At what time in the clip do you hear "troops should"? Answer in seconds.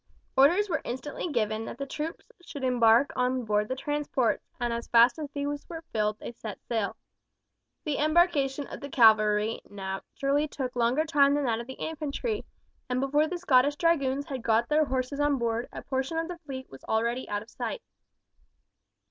1.85-2.63